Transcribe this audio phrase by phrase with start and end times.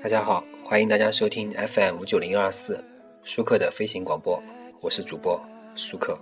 [0.00, 2.78] 大家好，欢迎大家收听 FM 五九零二四
[3.24, 4.40] 舒克的飞行广播，
[4.80, 6.16] 我是主播舒克。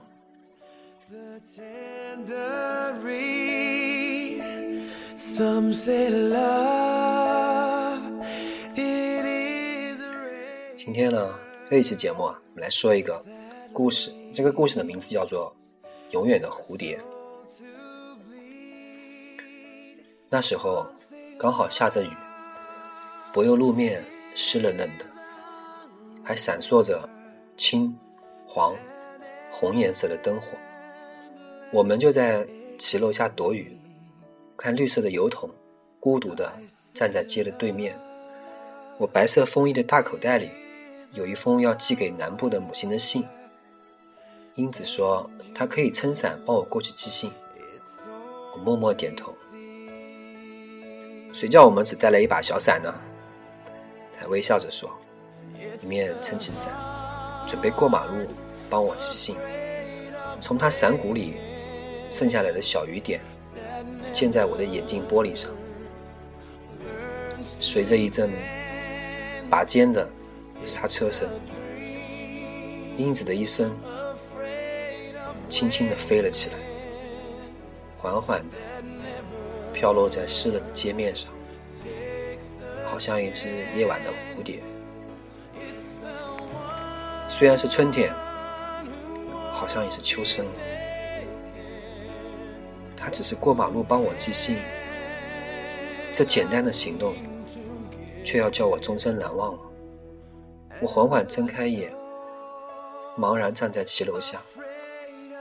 [10.79, 11.34] 今天呢，
[11.69, 13.23] 这一期节目啊，我们来说一个
[13.74, 14.11] 故事。
[14.34, 15.55] 这个故事的名字叫做
[16.12, 16.98] 《永远的蝴蝶》。
[20.32, 20.86] 那时候
[21.38, 22.09] 刚好下着雨，
[23.34, 24.02] 柏油路面
[24.34, 25.05] 湿冷冷的，
[26.24, 27.06] 还闪烁着
[27.55, 27.95] 青、
[28.46, 28.74] 黄、
[29.50, 30.56] 红颜色的灯火。
[31.70, 32.46] 我们就在
[32.78, 33.77] 骑楼下躲雨，
[34.56, 35.50] 看绿色的油桶
[36.00, 36.50] 孤独地
[36.94, 37.94] 站在街的对面。
[38.96, 40.48] 我白色风衣的大口袋里
[41.12, 43.22] 有一封要寄给南部的母亲的信。
[44.55, 47.30] 英子说她可以撑伞帮我过去寄信。
[48.55, 49.30] 我默默点头。
[51.33, 52.92] 谁叫我们只带了一把小伞呢？
[54.20, 54.91] 他微笑着说，
[55.80, 56.70] 一面撑起伞，
[57.48, 58.28] 准备过马路
[58.69, 59.36] 帮我寄信。
[60.41, 61.36] 从他伞骨里
[62.11, 63.20] 剩下来的小雨点，
[64.12, 65.50] 溅在我的眼镜玻璃上。
[67.58, 68.30] 随着一阵
[69.48, 70.08] 拔尖的
[70.64, 71.28] 刹车声，
[72.98, 73.72] 英子的一声
[75.48, 76.56] 轻轻地飞了起来，
[77.98, 78.56] 缓缓的。
[79.83, 81.28] 飘落在湿冷的街面上，
[82.88, 84.61] 好像一只夜晚的蝴蝶。
[87.28, 88.14] 虽然是春天，
[89.50, 90.52] 好像也是秋深了。
[92.97, 94.56] 他只是过马路帮我寄信，
[96.12, 97.17] 这简单的行动，
[98.24, 99.58] 却要叫我终身难忘了。
[100.80, 101.92] 我缓缓睁开眼，
[103.19, 104.39] 茫然站在骑楼下，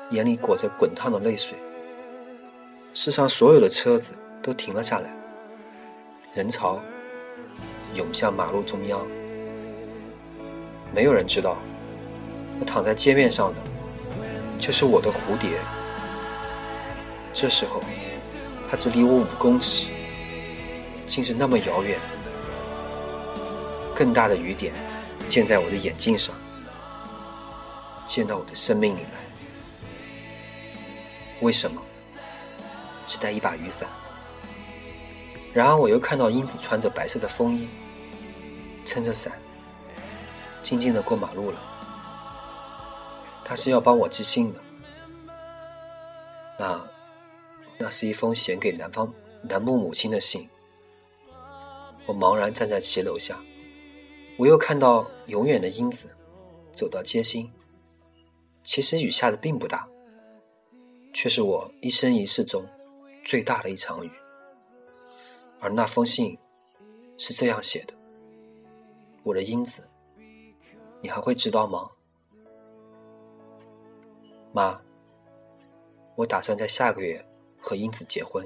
[0.09, 1.55] 眼里裹着滚烫的泪水。
[2.95, 4.07] 世上所有的车子。
[4.43, 5.09] 都停了下来，
[6.33, 6.79] 人潮
[7.93, 8.99] 涌向马路中央。
[10.93, 11.57] 没有人知道，
[12.59, 13.59] 那躺在街面上的
[14.59, 15.51] 就是我的蝴蝶。
[17.33, 17.81] 这时候，
[18.69, 19.87] 它只离我五公尺，
[21.07, 21.99] 竟是那么遥远。
[23.95, 24.73] 更大的雨点
[25.29, 26.35] 溅在我的眼镜上，
[28.07, 29.19] 溅到我的生命里来。
[31.41, 31.81] 为什么？
[33.07, 33.87] 只带一把雨伞。
[35.53, 37.67] 然而，我又看到英子穿着白色的风衣，
[38.85, 39.33] 撑着伞，
[40.63, 41.59] 静静的过马路了。
[43.43, 44.61] 她是要帮我寄信的，
[46.57, 46.81] 那，
[47.77, 50.47] 那是一封写给南方南部母亲的信。
[52.05, 53.37] 我茫然站在骑楼下，
[54.37, 56.07] 我又看到永远的英子
[56.73, 57.51] 走到街心。
[58.63, 59.85] 其实雨下的并不大，
[61.13, 62.65] 却是我一生一世中
[63.25, 64.11] 最大的一场雨。
[65.61, 66.37] 而那封信
[67.17, 67.93] 是这样写的
[69.23, 69.87] ：“我的英子，
[71.01, 71.89] 你还会知道吗？
[74.51, 74.81] 妈，
[76.15, 77.23] 我打算在下个月
[77.61, 78.45] 和英子结婚。”